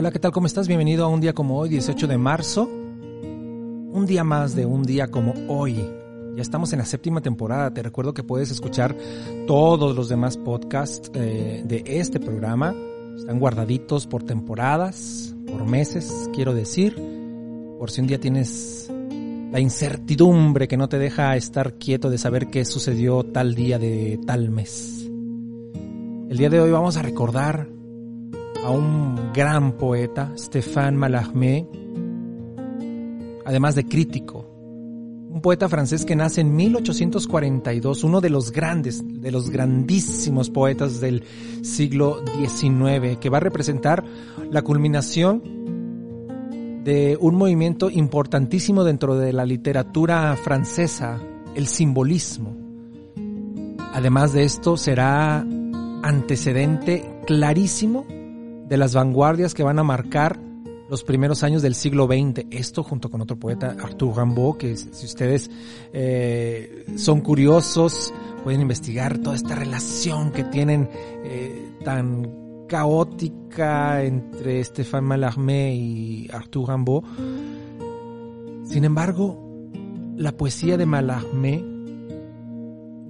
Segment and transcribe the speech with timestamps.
[0.00, 0.32] Hola, ¿qué tal?
[0.32, 0.66] ¿Cómo estás?
[0.66, 2.62] Bienvenido a un día como hoy, 18 de marzo.
[2.64, 5.74] Un día más de un día como hoy.
[6.34, 7.74] Ya estamos en la séptima temporada.
[7.74, 8.96] Te recuerdo que puedes escuchar
[9.46, 12.74] todos los demás podcasts eh, de este programa.
[13.14, 16.96] Están guardaditos por temporadas, por meses, quiero decir.
[17.78, 18.90] Por si un día tienes
[19.52, 24.18] la incertidumbre que no te deja estar quieto de saber qué sucedió tal día de
[24.26, 25.10] tal mes.
[26.30, 27.79] El día de hoy vamos a recordar
[28.64, 31.66] a un gran poeta, Stéphane Mallarmé,
[33.44, 34.46] además de crítico.
[35.30, 41.00] Un poeta francés que nace en 1842, uno de los grandes, de los grandísimos poetas
[41.00, 41.24] del
[41.62, 44.04] siglo XIX, que va a representar
[44.50, 45.42] la culminación
[46.84, 51.20] de un movimiento importantísimo dentro de la literatura francesa,
[51.54, 52.56] el simbolismo.
[53.92, 55.46] Además de esto, será
[56.02, 58.06] antecedente clarísimo
[58.70, 60.38] de las vanguardias que van a marcar
[60.88, 62.46] los primeros años del siglo XX.
[62.50, 65.50] Esto junto con otro poeta, Arthur Rimbaud, que si ustedes
[65.92, 70.88] eh, son curiosos, pueden investigar toda esta relación que tienen
[71.24, 77.04] eh, tan caótica entre Stéphane Mallarmé y Arthur Rimbaud.
[78.64, 79.68] Sin embargo,
[80.16, 81.64] la poesía de Mallarmé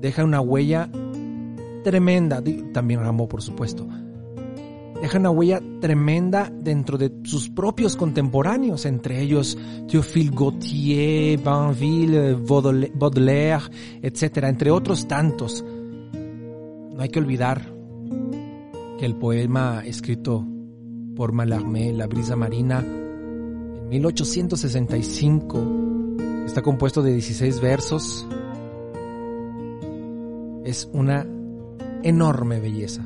[0.00, 0.88] deja una huella
[1.84, 3.86] tremenda, también Rimbaud por supuesto,
[5.00, 9.56] deja una huella tremenda dentro de sus propios contemporáneos, entre ellos
[9.88, 13.64] Théophile Gautier, Banville, Baudelaire,
[14.02, 15.64] etc., entre otros tantos.
[15.64, 17.72] No hay que olvidar
[18.98, 20.46] que el poema escrito
[21.16, 28.28] por Mallarmé, La brisa marina, en 1865, está compuesto de 16 versos,
[30.64, 31.26] es una
[32.02, 33.02] enorme belleza.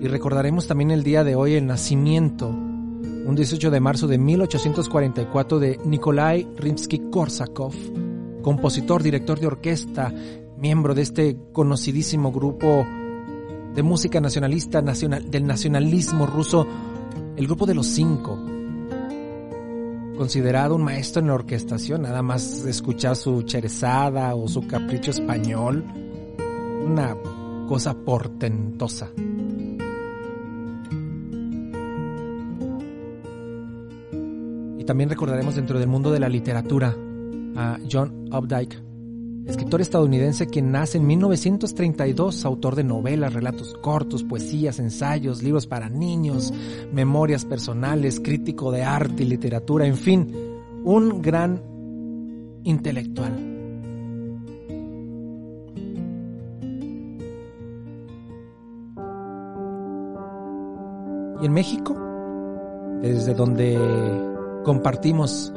[0.00, 5.58] Y recordaremos también el día de hoy el nacimiento, un 18 de marzo de 1844,
[5.58, 10.12] de Nikolai Rimsky-Korsakov, compositor, director de orquesta,
[10.56, 12.86] miembro de este conocidísimo grupo
[13.74, 16.66] de música nacionalista nacional, del nacionalismo ruso,
[17.36, 18.38] el grupo de los cinco.
[20.16, 25.84] Considerado un maestro en la orquestación, nada más escuchar su cherezada o su capricho español,
[26.84, 27.16] una
[27.68, 29.10] cosa portentosa.
[34.90, 36.96] También recordaremos dentro del mundo de la literatura
[37.54, 38.76] a John Updike,
[39.46, 45.88] escritor estadounidense quien nace en 1932, autor de novelas, relatos cortos, poesías, ensayos, libros para
[45.88, 46.52] niños,
[46.92, 50.34] memorias personales, crítico de arte y literatura, en fin,
[50.82, 51.62] un gran
[52.64, 53.32] intelectual.
[61.40, 61.94] Y en México,
[63.02, 64.29] desde donde
[64.64, 65.52] compartimos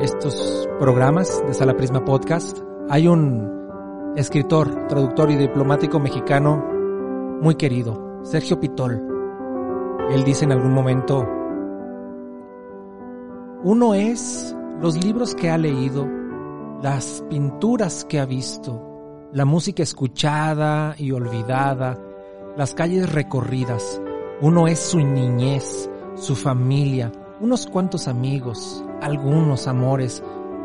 [0.00, 6.64] estos programas de Sala Prisma Podcast, hay un escritor, traductor y diplomático mexicano
[7.40, 9.02] muy querido, Sergio Pitol.
[10.10, 11.26] Él dice en algún momento,
[13.62, 16.06] uno es los libros que ha leído,
[16.82, 21.98] las pinturas que ha visto, la música escuchada y olvidada,
[22.56, 24.02] las calles recorridas.
[24.40, 27.10] Uno es su niñez, su familia,
[27.40, 30.22] unos cuantos amigos, algunos amores,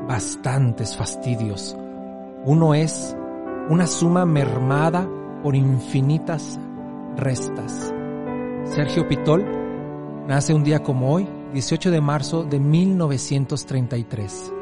[0.08, 1.76] bastantes fastidios.
[2.46, 3.16] Uno es
[3.70, 5.08] una suma mermada
[5.44, 6.60] por infinitas
[7.16, 7.94] restas.
[8.66, 9.46] Sergio Pitol
[10.28, 14.54] nace un día como hoy, 18 de marzo de 1933.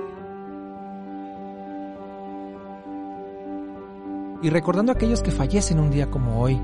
[4.44, 6.60] Y recordando a aquellos que fallecen un día como hoy,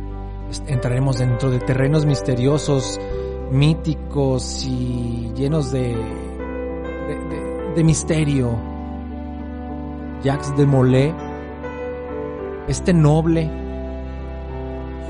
[0.67, 2.99] entraremos dentro de terrenos misteriosos,
[3.53, 5.95] míticos y llenos de,
[7.75, 8.57] de, misterio.
[10.23, 11.13] Jacques de Molay,
[12.67, 13.49] este noble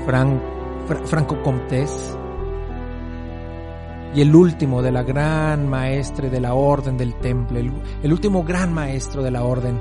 [0.06, 2.16] Franco Comtés,
[4.14, 7.72] y el último de la gran maestre de la orden del temple, el,
[8.02, 9.80] el último gran maestro de la orden.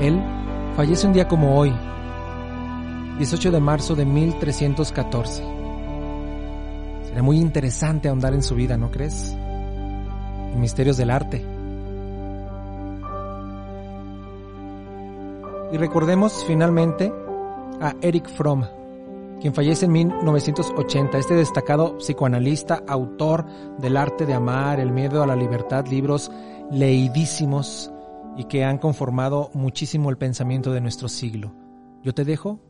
[0.00, 0.22] Él
[0.76, 1.74] fallece un día como hoy,
[3.20, 5.44] 18 de marzo de 1314.
[7.04, 9.34] Será muy interesante ahondar en su vida, ¿no crees?
[9.34, 11.44] En misterios del arte.
[15.70, 17.12] Y recordemos finalmente
[17.82, 18.64] a Eric Fromm,
[19.38, 23.44] quien fallece en 1980, este destacado psicoanalista, autor
[23.76, 26.32] del arte de amar, el miedo a la libertad, libros
[26.70, 27.92] leidísimos
[28.38, 31.52] y que han conformado muchísimo el pensamiento de nuestro siglo.
[32.02, 32.69] Yo te dejo,